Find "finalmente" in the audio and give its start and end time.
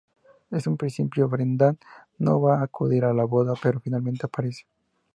3.79-4.25